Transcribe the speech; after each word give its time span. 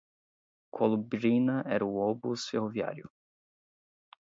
Colubrina 0.77 1.63
era 1.63 1.85
o 1.85 1.99
obus 2.07 2.47
ferroviário 2.49 3.07